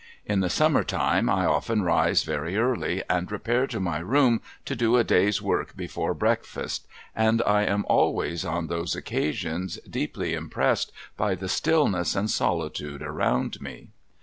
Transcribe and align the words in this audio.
In 0.25 0.39
the 0.39 0.49
summer 0.49 0.83
time, 0.83 1.29
I 1.29 1.45
often 1.45 1.83
rise 1.83 2.23
very 2.23 2.57
early, 2.57 3.03
and 3.07 3.31
repair 3.31 3.67
to 3.67 3.79
my 3.79 3.99
room 3.99 4.41
to 4.65 4.75
do 4.75 4.97
a 4.97 5.03
day's 5.03 5.43
work 5.43 5.77
before 5.77 6.15
breakfast, 6.15 6.87
and 7.15 7.39
I 7.45 7.65
am 7.65 7.85
always 7.87 8.43
on 8.43 8.65
those 8.65 8.95
occasions 8.95 9.77
deeply 9.87 10.33
im 10.33 10.49
pressed 10.49 10.91
by 11.17 11.35
the 11.35 11.47
stillness 11.47 12.15
and 12.15 12.31
solitude 12.31 13.03
around 13.03 13.61
me. 13.61 13.89